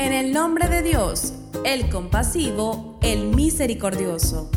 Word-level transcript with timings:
En 0.00 0.14
el 0.14 0.32
nombre 0.32 0.66
de 0.70 0.80
Dios, 0.80 1.34
el 1.62 1.90
compasivo, 1.90 2.98
el 3.02 3.36
misericordioso. 3.36 4.50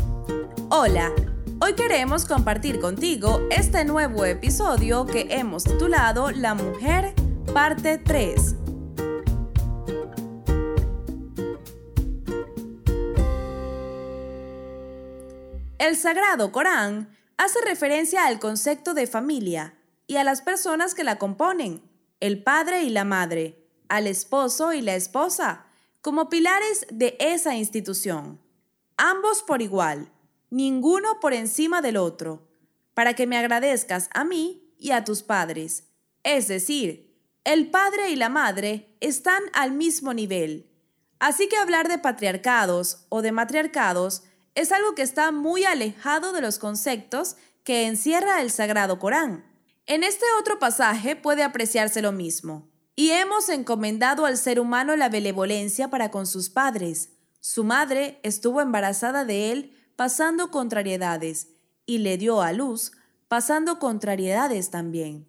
Hola, 0.70 1.12
hoy 1.60 1.74
queremos 1.74 2.24
compartir 2.24 2.80
contigo 2.80 3.42
este 3.50 3.84
nuevo 3.84 4.24
episodio 4.24 5.04
que 5.04 5.26
hemos 5.28 5.64
titulado 5.64 6.30
La 6.30 6.54
Mujer, 6.54 7.12
parte 7.52 7.98
3. 7.98 8.54
El 15.76 15.96
Sagrado 15.96 16.52
Corán 16.52 17.10
hace 17.36 17.60
referencia 17.66 18.26
al 18.26 18.38
concepto 18.38 18.94
de 18.94 19.06
familia 19.06 19.74
y 20.06 20.16
a 20.16 20.24
las 20.24 20.40
personas 20.40 20.94
que 20.94 21.04
la 21.04 21.18
componen, 21.18 21.82
el 22.20 22.42
padre 22.42 22.84
y 22.84 22.88
la 22.88 23.04
madre, 23.04 23.63
al 23.96 24.06
esposo 24.06 24.72
y 24.72 24.80
la 24.80 24.94
esposa, 24.94 25.66
como 26.00 26.28
pilares 26.28 26.86
de 26.90 27.16
esa 27.20 27.54
institución, 27.54 28.40
ambos 28.96 29.42
por 29.42 29.62
igual, 29.62 30.10
ninguno 30.50 31.20
por 31.20 31.32
encima 31.32 31.80
del 31.80 31.96
otro, 31.96 32.46
para 32.94 33.14
que 33.14 33.26
me 33.26 33.36
agradezcas 33.36 34.10
a 34.12 34.24
mí 34.24 34.74
y 34.78 34.90
a 34.90 35.04
tus 35.04 35.22
padres. 35.22 35.84
Es 36.22 36.48
decir, 36.48 37.14
el 37.44 37.70
padre 37.70 38.10
y 38.10 38.16
la 38.16 38.28
madre 38.28 38.96
están 39.00 39.42
al 39.52 39.72
mismo 39.72 40.14
nivel. 40.14 40.70
Así 41.18 41.48
que 41.48 41.56
hablar 41.56 41.88
de 41.88 41.98
patriarcados 41.98 43.06
o 43.08 43.22
de 43.22 43.32
matriarcados 43.32 44.24
es 44.54 44.72
algo 44.72 44.94
que 44.94 45.02
está 45.02 45.32
muy 45.32 45.64
alejado 45.64 46.32
de 46.32 46.40
los 46.40 46.58
conceptos 46.58 47.36
que 47.64 47.86
encierra 47.86 48.40
el 48.40 48.50
Sagrado 48.50 48.98
Corán. 48.98 49.44
En 49.86 50.04
este 50.04 50.24
otro 50.38 50.58
pasaje 50.58 51.16
puede 51.16 51.42
apreciarse 51.42 52.02
lo 52.02 52.12
mismo. 52.12 52.68
Y 52.96 53.10
hemos 53.10 53.48
encomendado 53.48 54.26
al 54.26 54.38
ser 54.38 54.60
humano 54.60 54.96
la 54.96 55.08
benevolencia 55.08 55.90
para 55.90 56.10
con 56.10 56.26
sus 56.26 56.50
padres. 56.50 57.10
Su 57.40 57.64
madre 57.64 58.20
estuvo 58.22 58.60
embarazada 58.60 59.24
de 59.24 59.52
él 59.52 59.76
pasando 59.96 60.50
contrariedades 60.50 61.48
y 61.86 61.98
le 61.98 62.16
dio 62.18 62.40
a 62.40 62.52
luz 62.52 62.92
pasando 63.28 63.78
contrariedades 63.78 64.70
también. 64.70 65.26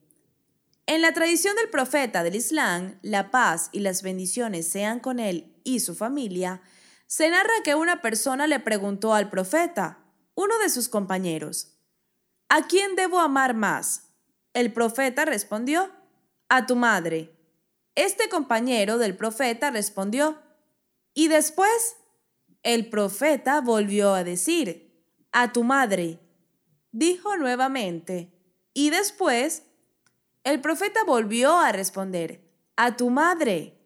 En 0.85 1.01
la 1.01 1.13
tradición 1.13 1.55
del 1.55 1.69
profeta 1.69 2.23
del 2.23 2.35
Islam, 2.35 2.99
la 3.01 3.31
paz 3.31 3.69
y 3.71 3.79
las 3.79 4.03
bendiciones 4.03 4.67
sean 4.67 4.99
con 4.99 5.19
él 5.19 5.59
y 5.63 5.79
su 5.79 5.95
familia, 5.95 6.61
se 7.07 7.29
narra 7.29 7.53
que 7.63 7.73
una 7.73 8.01
persona 8.01 8.45
le 8.45 8.59
preguntó 8.59 9.15
al 9.15 9.29
profeta, 9.31 10.03
uno 10.35 10.57
de 10.59 10.69
sus 10.69 10.89
compañeros, 10.89 11.75
¿A 12.49 12.67
quién 12.67 12.95
debo 12.95 13.19
amar 13.19 13.55
más? 13.55 14.11
El 14.53 14.71
profeta 14.71 15.25
respondió, 15.25 15.91
a 16.47 16.67
tu 16.67 16.75
madre. 16.75 17.34
Este 17.95 18.29
compañero 18.29 18.97
del 18.97 19.15
profeta 19.15 19.71
respondió, 19.71 20.41
y 21.13 21.27
después 21.29 21.97
el 22.63 22.89
profeta 22.89 23.61
volvió 23.61 24.13
a 24.13 24.23
decir, 24.23 25.03
a 25.31 25.51
tu 25.53 25.63
madre. 25.63 26.19
Dijo 26.91 27.37
nuevamente, 27.37 28.31
y 28.73 28.89
después 28.89 29.63
el 30.43 30.61
profeta 30.61 31.03
volvió 31.05 31.57
a 31.57 31.71
responder, 31.71 32.41
a 32.75 32.95
tu 32.97 33.09
madre. 33.09 33.77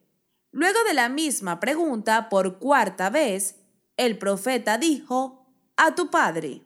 Luego 0.51 0.83
de 0.83 0.94
la 0.94 1.09
misma 1.09 1.59
pregunta 1.59 2.29
por 2.29 2.59
cuarta 2.59 3.09
vez, 3.09 3.55
el 3.97 4.17
profeta 4.17 4.77
dijo, 4.77 5.53
a 5.77 5.95
tu 5.95 6.09
padre 6.09 6.63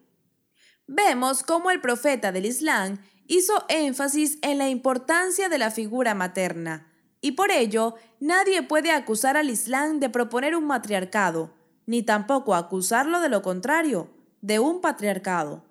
vemos 0.88 1.44
cómo 1.44 1.72
el 1.72 1.81
profeta 1.81 2.31
del 2.31 2.45
Islam 2.45 3.00
hizo 3.28 3.66
énfasis 3.69 4.38
en 4.41 4.57
la 4.57 4.69
importancia 4.69 5.50
de 5.50 5.57
la 5.57 5.72
figura 5.72 6.13
materna, 6.13 6.91
y 7.23 7.31
por 7.31 7.52
ello 7.52 7.95
nadie 8.19 8.63
puede 8.63 8.91
acusar 8.91 9.38
al 9.38 9.49
Islam 9.49 10.02
de 10.02 10.09
proponer 10.09 10.57
un 10.57 10.66
matriarcado, 10.66 11.53
ni 11.85 12.03
tampoco 12.03 12.53
acusarlo 12.53 13.21
de 13.21 13.29
lo 13.29 13.41
contrario, 13.41 14.09
de 14.41 14.59
un 14.59 14.81
patriarcado. 14.81 15.63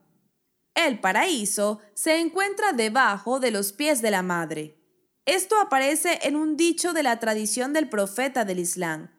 El 0.74 0.98
paraíso 0.98 1.80
se 1.92 2.20
encuentra 2.20 2.72
debajo 2.72 3.38
de 3.38 3.50
los 3.50 3.74
pies 3.74 4.00
de 4.00 4.10
la 4.10 4.22
madre. 4.22 4.78
Esto 5.26 5.60
aparece 5.60 6.20
en 6.22 6.36
un 6.36 6.56
dicho 6.56 6.94
de 6.94 7.02
la 7.02 7.20
tradición 7.20 7.74
del 7.74 7.90
profeta 7.90 8.46
del 8.46 8.58
Islam, 8.58 9.10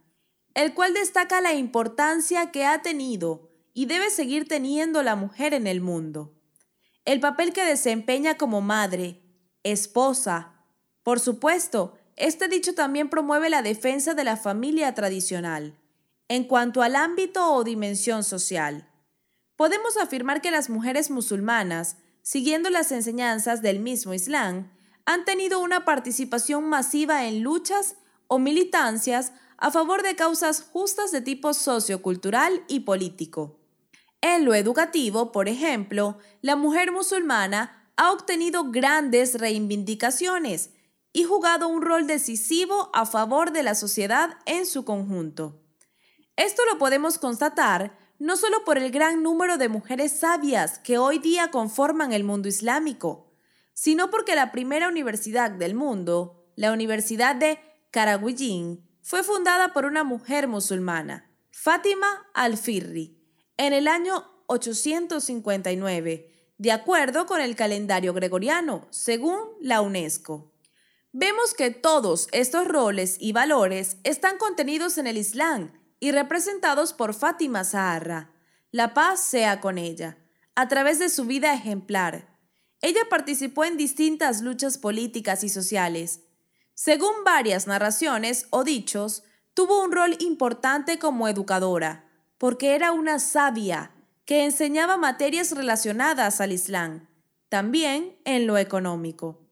el 0.55 0.73
cual 0.73 0.95
destaca 0.95 1.39
la 1.39 1.53
importancia 1.53 2.49
que 2.49 2.65
ha 2.65 2.81
tenido 2.81 3.51
y 3.75 3.85
debe 3.85 4.09
seguir 4.09 4.47
teniendo 4.47 5.03
la 5.03 5.15
mujer 5.15 5.53
en 5.53 5.67
el 5.67 5.81
mundo. 5.81 6.33
El 7.05 7.19
papel 7.19 7.53
que 7.53 7.63
desempeña 7.63 8.37
como 8.37 8.61
madre, 8.61 9.21
esposa. 9.61 10.65
Por 11.03 11.19
supuesto, 11.19 11.99
este 12.15 12.47
dicho 12.47 12.73
también 12.73 13.09
promueve 13.09 13.49
la 13.49 13.61
defensa 13.61 14.13
de 14.13 14.23
la 14.23 14.37
familia 14.37 14.93
tradicional. 14.93 15.77
En 16.27 16.45
cuanto 16.45 16.81
al 16.81 16.95
ámbito 16.95 17.53
o 17.53 17.63
dimensión 17.63 18.23
social, 18.23 18.89
podemos 19.55 19.97
afirmar 19.97 20.41
que 20.41 20.51
las 20.51 20.69
mujeres 20.69 21.09
musulmanas, 21.09 21.97
siguiendo 22.21 22.69
las 22.69 22.91
enseñanzas 22.91 23.61
del 23.61 23.79
mismo 23.79 24.13
Islam, 24.13 24.71
han 25.05 25.25
tenido 25.25 25.59
una 25.59 25.85
participación 25.85 26.63
masiva 26.65 27.25
en 27.25 27.43
luchas 27.43 27.95
o 28.27 28.39
militancias 28.39 29.33
a 29.57 29.71
favor 29.71 30.01
de 30.01 30.15
causas 30.15 30.61
justas 30.61 31.11
de 31.11 31.21
tipo 31.21 31.53
sociocultural 31.53 32.63
y 32.67 32.81
político. 32.81 33.59
En 34.21 34.45
lo 34.45 34.53
educativo, 34.53 35.31
por 35.31 35.49
ejemplo, 35.49 36.17
la 36.41 36.55
mujer 36.55 36.91
musulmana 36.91 37.91
ha 37.97 38.11
obtenido 38.11 38.71
grandes 38.71 39.35
reivindicaciones 39.39 40.71
y 41.13 41.23
jugado 41.23 41.67
un 41.67 41.81
rol 41.81 42.07
decisivo 42.07 42.89
a 42.93 43.05
favor 43.05 43.51
de 43.51 43.63
la 43.63 43.75
sociedad 43.75 44.37
en 44.45 44.65
su 44.65 44.83
conjunto. 44.83 45.61
Esto 46.35 46.63
lo 46.65 46.79
podemos 46.79 47.19
constatar 47.19 47.95
no 48.17 48.37
solo 48.37 48.63
por 48.65 48.77
el 48.77 48.91
gran 48.91 49.21
número 49.21 49.57
de 49.57 49.69
mujeres 49.69 50.19
sabias 50.19 50.79
que 50.79 50.97
hoy 50.97 51.19
día 51.19 51.51
conforman 51.51 52.13
el 52.13 52.23
mundo 52.23 52.47
islámico, 52.47 53.31
sino 53.73 54.09
porque 54.09 54.35
la 54.35 54.51
primera 54.51 54.87
universidad 54.87 55.51
del 55.51 55.75
mundo, 55.75 56.47
la 56.55 56.71
Universidad 56.71 57.35
de 57.35 57.59
Karaguillín, 57.91 58.87
fue 59.01 59.23
fundada 59.23 59.73
por 59.73 59.85
una 59.85 60.03
mujer 60.03 60.47
musulmana, 60.47 61.29
Fátima 61.51 62.07
al-Firri, 62.33 63.19
en 63.57 63.73
el 63.73 63.87
año 63.87 64.25
859, 64.47 66.53
de 66.57 66.71
acuerdo 66.71 67.25
con 67.25 67.41
el 67.41 67.55
calendario 67.55 68.13
gregoriano, 68.13 68.87
según 68.89 69.37
la 69.59 69.81
UNESCO. 69.81 70.52
Vemos 71.15 71.53
que 71.53 71.69
todos 71.69 72.27
estos 72.31 72.67
roles 72.67 73.17
y 73.19 73.33
valores 73.33 73.97
están 74.03 74.39
contenidos 74.39 74.97
en 74.97 75.05
el 75.05 75.17
Islam 75.17 75.71
y 75.99 76.11
representados 76.11 76.91
por 76.91 77.13
Fátima 77.13 77.63
Zahra. 77.63 78.31
La 78.71 78.95
paz 78.95 79.19
sea 79.19 79.61
con 79.61 79.77
ella, 79.77 80.17
a 80.55 80.67
través 80.67 80.97
de 80.97 81.09
su 81.09 81.25
vida 81.25 81.53
ejemplar. 81.53 82.35
Ella 82.81 83.01
participó 83.11 83.63
en 83.63 83.77
distintas 83.77 84.41
luchas 84.41 84.79
políticas 84.79 85.43
y 85.43 85.49
sociales. 85.49 86.21
Según 86.73 87.23
varias 87.23 87.67
narraciones 87.67 88.47
o 88.49 88.63
dichos, 88.63 89.21
tuvo 89.53 89.83
un 89.83 89.91
rol 89.91 90.17
importante 90.19 90.97
como 90.97 91.27
educadora, 91.27 92.09
porque 92.39 92.73
era 92.73 92.91
una 92.91 93.19
sabia 93.19 93.91
que 94.25 94.45
enseñaba 94.45 94.97
materias 94.97 95.51
relacionadas 95.51 96.41
al 96.41 96.53
Islam, 96.53 97.07
también 97.49 98.17
en 98.25 98.47
lo 98.47 98.57
económico. 98.57 99.42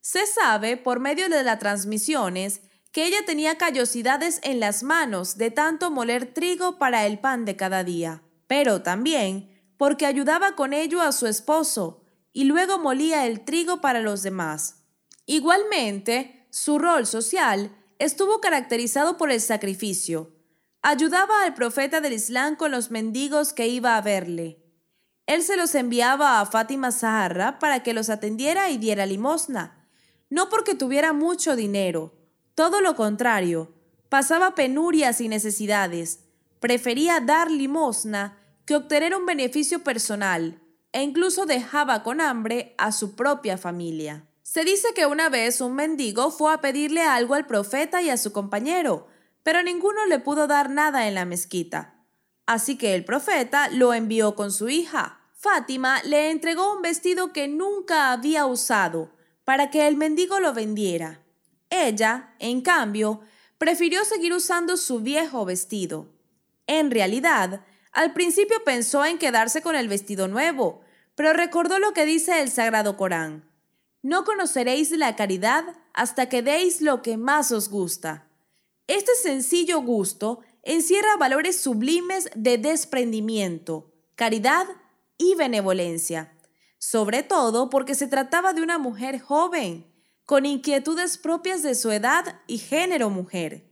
Se 0.00 0.26
sabe, 0.26 0.76
por 0.76 1.00
medio 1.00 1.28
de 1.28 1.42
las 1.42 1.58
transmisiones, 1.58 2.62
que 2.92 3.06
ella 3.06 3.18
tenía 3.26 3.58
callosidades 3.58 4.40
en 4.42 4.60
las 4.60 4.82
manos 4.82 5.36
de 5.36 5.50
tanto 5.50 5.90
moler 5.90 6.32
trigo 6.32 6.78
para 6.78 7.06
el 7.06 7.18
pan 7.18 7.44
de 7.44 7.56
cada 7.56 7.84
día, 7.84 8.22
pero 8.46 8.82
también 8.82 9.54
porque 9.76 10.06
ayudaba 10.06 10.56
con 10.56 10.72
ello 10.72 11.02
a 11.02 11.12
su 11.12 11.26
esposo 11.26 12.02
y 12.32 12.44
luego 12.44 12.78
molía 12.78 13.26
el 13.26 13.44
trigo 13.44 13.80
para 13.80 14.00
los 14.00 14.22
demás. 14.22 14.84
Igualmente, 15.26 16.46
su 16.50 16.78
rol 16.78 17.06
social 17.06 17.76
estuvo 17.98 18.40
caracterizado 18.40 19.16
por 19.16 19.30
el 19.30 19.40
sacrificio, 19.40 20.32
Ayudaba 20.82 21.42
al 21.42 21.54
profeta 21.54 22.00
del 22.00 22.12
Islam 22.12 22.54
con 22.54 22.70
los 22.70 22.90
mendigos 22.90 23.52
que 23.52 23.66
iba 23.66 23.96
a 23.96 24.00
verle. 24.00 24.64
Él 25.26 25.42
se 25.42 25.56
los 25.56 25.74
enviaba 25.74 26.40
a 26.40 26.46
Fátima 26.46 26.92
Zahra 26.92 27.58
para 27.58 27.82
que 27.82 27.92
los 27.92 28.08
atendiera 28.08 28.70
y 28.70 28.78
diera 28.78 29.04
limosna, 29.04 29.77
no 30.30 30.48
porque 30.48 30.74
tuviera 30.74 31.12
mucho 31.12 31.56
dinero, 31.56 32.14
todo 32.54 32.80
lo 32.80 32.96
contrario, 32.96 33.72
pasaba 34.08 34.54
penurias 34.54 35.20
y 35.20 35.28
necesidades, 35.28 36.24
prefería 36.60 37.20
dar 37.20 37.50
limosna 37.50 38.38
que 38.64 38.76
obtener 38.76 39.14
un 39.14 39.26
beneficio 39.26 39.84
personal, 39.84 40.60
e 40.92 41.02
incluso 41.02 41.46
dejaba 41.46 42.02
con 42.02 42.20
hambre 42.20 42.74
a 42.78 42.92
su 42.92 43.14
propia 43.14 43.58
familia. 43.58 44.26
Se 44.42 44.64
dice 44.64 44.88
que 44.94 45.06
una 45.06 45.28
vez 45.28 45.60
un 45.60 45.74
mendigo 45.74 46.30
fue 46.30 46.52
a 46.52 46.60
pedirle 46.60 47.02
algo 47.02 47.34
al 47.34 47.46
profeta 47.46 48.02
y 48.02 48.10
a 48.10 48.16
su 48.16 48.32
compañero, 48.32 49.06
pero 49.42 49.62
ninguno 49.62 50.06
le 50.06 50.18
pudo 50.18 50.46
dar 50.46 50.70
nada 50.70 51.06
en 51.06 51.14
la 51.14 51.26
mezquita. 51.26 52.02
Así 52.46 52.76
que 52.78 52.94
el 52.94 53.04
profeta 53.04 53.68
lo 53.68 53.92
envió 53.92 54.34
con 54.34 54.50
su 54.50 54.68
hija. 54.68 55.20
Fátima 55.34 56.02
le 56.02 56.30
entregó 56.30 56.74
un 56.74 56.82
vestido 56.82 57.32
que 57.32 57.46
nunca 57.46 58.10
había 58.10 58.46
usado 58.46 59.12
para 59.48 59.70
que 59.70 59.88
el 59.88 59.96
mendigo 59.96 60.40
lo 60.40 60.52
vendiera. 60.52 61.22
Ella, 61.70 62.34
en 62.38 62.60
cambio, 62.60 63.22
prefirió 63.56 64.04
seguir 64.04 64.34
usando 64.34 64.76
su 64.76 65.00
viejo 65.00 65.46
vestido. 65.46 66.12
En 66.66 66.90
realidad, 66.90 67.64
al 67.92 68.12
principio 68.12 68.62
pensó 68.62 69.06
en 69.06 69.16
quedarse 69.16 69.62
con 69.62 69.74
el 69.74 69.88
vestido 69.88 70.28
nuevo, 70.28 70.82
pero 71.14 71.32
recordó 71.32 71.78
lo 71.78 71.94
que 71.94 72.04
dice 72.04 72.42
el 72.42 72.50
Sagrado 72.50 72.98
Corán. 72.98 73.50
No 74.02 74.26
conoceréis 74.26 74.90
la 74.90 75.16
caridad 75.16 75.64
hasta 75.94 76.28
que 76.28 76.42
deis 76.42 76.82
lo 76.82 77.00
que 77.00 77.16
más 77.16 77.50
os 77.50 77.70
gusta. 77.70 78.28
Este 78.86 79.14
sencillo 79.14 79.80
gusto 79.80 80.40
encierra 80.62 81.16
valores 81.16 81.58
sublimes 81.58 82.28
de 82.34 82.58
desprendimiento, 82.58 83.94
caridad 84.14 84.66
y 85.16 85.36
benevolencia, 85.36 86.34
sobre 86.78 87.22
todo 87.22 87.70
porque 87.70 87.94
se 87.94 88.06
trataba 88.06 88.52
de 88.52 88.62
una 88.62 88.78
mujer 88.78 89.20
joven, 89.20 89.86
con 90.24 90.46
inquietudes 90.46 91.18
propias 91.18 91.62
de 91.62 91.74
su 91.74 91.90
edad 91.90 92.40
y 92.46 92.58
género 92.58 93.10
mujer, 93.10 93.68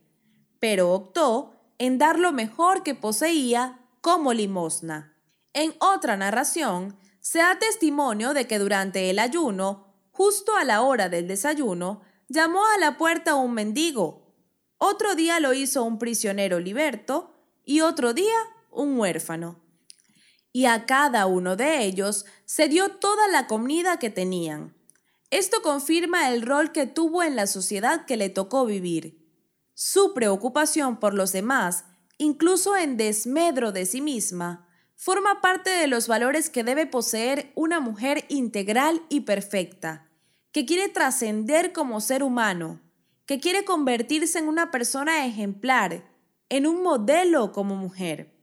pero 0.58 0.92
optó 0.92 1.54
en 1.78 1.98
dar 1.98 2.18
lo 2.18 2.32
mejor 2.32 2.82
que 2.82 2.94
poseía 2.94 3.80
como 4.00 4.32
limosna. 4.32 5.14
En 5.52 5.74
otra 5.80 6.16
narración, 6.16 6.96
se 7.20 7.40
da 7.40 7.58
testimonio 7.58 8.34
de 8.34 8.46
que 8.46 8.58
durante 8.58 9.10
el 9.10 9.18
ayuno, 9.18 9.92
justo 10.12 10.54
a 10.56 10.64
la 10.64 10.82
hora 10.82 11.08
del 11.08 11.28
desayuno, 11.28 12.02
llamó 12.28 12.64
a 12.64 12.78
la 12.78 12.96
puerta 12.96 13.34
un 13.34 13.52
mendigo. 13.52 14.32
Otro 14.78 15.14
día 15.14 15.40
lo 15.40 15.52
hizo 15.52 15.82
un 15.82 15.98
prisionero 15.98 16.60
liberto 16.60 17.34
y 17.64 17.80
otro 17.80 18.14
día 18.14 18.36
un 18.70 18.98
huérfano. 18.98 19.65
Y 20.56 20.64
a 20.64 20.86
cada 20.86 21.26
uno 21.26 21.54
de 21.54 21.84
ellos 21.84 22.24
se 22.46 22.66
dio 22.68 22.88
toda 22.92 23.28
la 23.28 23.46
comida 23.46 23.98
que 23.98 24.08
tenían. 24.08 24.74
Esto 25.28 25.60
confirma 25.60 26.30
el 26.30 26.40
rol 26.40 26.72
que 26.72 26.86
tuvo 26.86 27.22
en 27.22 27.36
la 27.36 27.46
sociedad 27.46 28.06
que 28.06 28.16
le 28.16 28.30
tocó 28.30 28.64
vivir. 28.64 29.22
Su 29.74 30.14
preocupación 30.14 30.98
por 30.98 31.12
los 31.12 31.32
demás, 31.32 31.84
incluso 32.16 32.74
en 32.74 32.96
desmedro 32.96 33.70
de 33.70 33.84
sí 33.84 34.00
misma, 34.00 34.66
forma 34.94 35.42
parte 35.42 35.68
de 35.68 35.88
los 35.88 36.08
valores 36.08 36.48
que 36.48 36.64
debe 36.64 36.86
poseer 36.86 37.52
una 37.54 37.78
mujer 37.78 38.24
integral 38.30 39.02
y 39.10 39.20
perfecta, 39.20 40.08
que 40.52 40.64
quiere 40.64 40.88
trascender 40.88 41.74
como 41.74 42.00
ser 42.00 42.22
humano, 42.22 42.80
que 43.26 43.40
quiere 43.40 43.66
convertirse 43.66 44.38
en 44.38 44.48
una 44.48 44.70
persona 44.70 45.26
ejemplar, 45.26 46.10
en 46.48 46.66
un 46.66 46.82
modelo 46.82 47.52
como 47.52 47.76
mujer. 47.76 48.35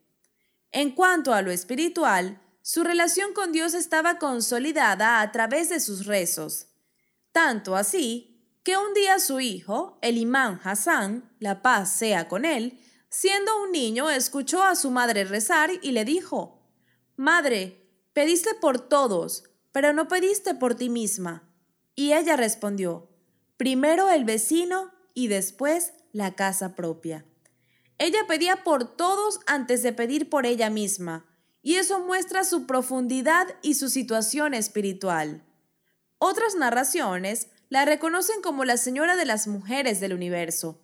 En 0.74 0.92
cuanto 0.92 1.34
a 1.34 1.44
lo 1.44 1.52
espiritual, 1.52 2.42
su 2.64 2.84
relación 2.84 3.34
con 3.34 3.52
Dios 3.52 3.76
estaba 3.76 4.18
consolidada 4.18 5.22
a 5.22 5.32
través 5.32 5.70
de 5.70 5.80
sus 5.80 6.08
rezos, 6.08 6.70
tanto 7.32 7.76
así 7.76 8.34
que 8.64 8.76
un 8.78 8.94
día 8.96 9.20
su 9.20 9.40
hijo, 9.40 10.00
el 10.02 10.18
imán 10.18 10.60
Hassan, 10.64 11.32
la 11.38 11.62
paz 11.62 11.92
sea 11.92 12.28
con 12.28 12.44
él, 12.44 12.80
siendo 13.08 13.62
un 13.62 13.72
niño, 13.72 14.10
escuchó 14.10 14.64
a 14.64 14.76
su 14.76 14.90
madre 14.90 15.26
rezar 15.26 15.70
y 15.84 15.92
le 15.92 16.06
dijo, 16.06 16.64
Madre, 17.18 17.88
pediste 18.14 18.56
por 18.56 18.80
todos, 18.80 19.44
pero 19.72 19.94
no 19.94 20.08
pediste 20.08 20.56
por 20.56 20.74
ti 20.74 20.90
misma. 20.90 21.48
Y 21.94 22.14
ella 22.14 22.36
respondió, 22.36 23.10
primero 23.58 24.10
el 24.10 24.26
vecino 24.26 24.92
y 25.14 25.28
después 25.28 25.94
la 26.14 26.34
casa 26.34 26.76
propia. 26.76 27.26
Ella 28.04 28.28
pedía 28.28 28.66
por 28.66 28.98
todos 28.98 29.40
antes 29.48 29.82
de 29.82 29.94
pedir 29.94 30.30
por 30.30 30.46
ella 30.46 30.70
misma, 30.70 31.26
y 31.62 31.76
eso 31.76 32.02
muestra 32.02 32.44
su 32.44 32.66
profundidad 32.66 33.48
y 33.62 33.76
su 33.76 33.88
situación 33.90 34.54
espiritual. 34.54 35.42
Otras 36.18 36.56
narraciones 36.56 37.48
la 37.70 37.86
reconocen 37.86 38.42
como 38.42 38.66
la 38.66 38.76
señora 38.76 39.16
de 39.16 39.24
las 39.24 39.48
mujeres 39.48 40.02
del 40.02 40.14
universo, 40.14 40.82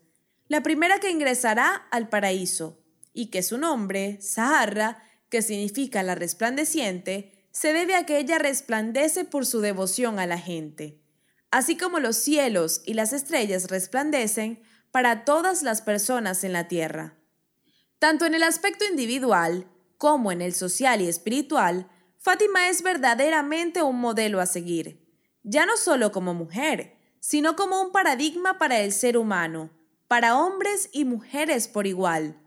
la 0.47 0.63
primera 0.63 1.01
que 1.01 1.11
ingresará 1.11 1.87
al 1.91 2.07
paraíso, 2.07 2.79
y 3.11 3.25
que 3.31 3.43
su 3.43 3.57
nombre, 3.57 4.21
Sahara, 4.21 5.03
que 5.27 5.41
significa 5.41 6.03
la 6.03 6.15
resplandeciente, 6.15 7.49
se 7.51 7.73
debe 7.73 7.95
a 7.95 8.05
que 8.05 8.17
ella 8.17 8.37
resplandece 8.37 9.25
por 9.25 9.45
su 9.45 9.59
devoción 9.59 10.19
a 10.19 10.25
la 10.25 10.39
gente, 10.39 11.01
así 11.51 11.75
como 11.75 11.99
los 11.99 12.15
cielos 12.15 12.81
y 12.85 12.93
las 12.93 13.11
estrellas 13.11 13.67
resplandecen 13.67 14.63
para 14.91 15.25
todas 15.25 15.63
las 15.63 15.81
personas 15.81 16.43
en 16.43 16.53
la 16.53 16.67
tierra. 16.67 17.15
Tanto 17.99 18.25
en 18.25 18.33
el 18.33 18.43
aspecto 18.43 18.85
individual 18.85 19.67
como 19.97 20.31
en 20.31 20.41
el 20.41 20.53
social 20.53 21.01
y 21.01 21.07
espiritual, 21.07 21.89
Fátima 22.17 22.69
es 22.69 22.81
verdaderamente 22.81 23.81
un 23.81 23.99
modelo 23.99 24.39
a 24.39 24.45
seguir 24.45 25.09
ya 25.43 25.65
no 25.65 25.77
solo 25.77 26.11
como 26.11 26.33
mujer, 26.33 26.95
sino 27.19 27.55
como 27.55 27.81
un 27.81 27.91
paradigma 27.91 28.57
para 28.57 28.79
el 28.79 28.91
ser 28.93 29.17
humano, 29.17 29.71
para 30.07 30.37
hombres 30.37 30.89
y 30.91 31.05
mujeres 31.05 31.67
por 31.67 31.87
igual. 31.87 32.39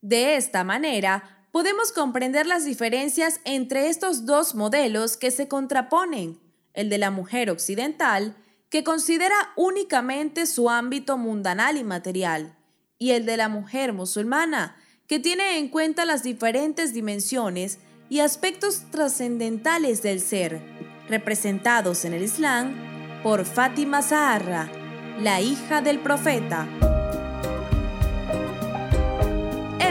De 0.00 0.36
esta 0.36 0.64
manera, 0.64 1.46
podemos 1.52 1.92
comprender 1.92 2.46
las 2.46 2.64
diferencias 2.64 3.40
entre 3.44 3.88
estos 3.88 4.26
dos 4.26 4.54
modelos 4.54 5.16
que 5.16 5.30
se 5.30 5.48
contraponen, 5.48 6.40
el 6.74 6.88
de 6.88 6.98
la 6.98 7.10
mujer 7.10 7.50
occidental, 7.50 8.36
que 8.70 8.84
considera 8.84 9.34
únicamente 9.56 10.46
su 10.46 10.68
ámbito 10.68 11.16
mundanal 11.16 11.76
y 11.76 11.84
material, 11.84 12.56
y 12.98 13.12
el 13.12 13.24
de 13.26 13.36
la 13.36 13.48
mujer 13.48 13.92
musulmana, 13.92 14.76
que 15.06 15.18
tiene 15.18 15.58
en 15.58 15.68
cuenta 15.68 16.04
las 16.04 16.22
diferentes 16.22 16.92
dimensiones 16.92 17.78
y 18.10 18.20
aspectos 18.20 18.90
trascendentales 18.90 20.02
del 20.02 20.20
ser 20.20 20.60
representados 21.08 22.04
en 22.04 22.12
el 22.12 22.22
Islam 22.22 23.22
por 23.22 23.44
Fátima 23.44 24.02
Zaharra, 24.02 24.70
la 25.20 25.40
hija 25.40 25.80
del 25.80 25.98
profeta. 26.00 26.87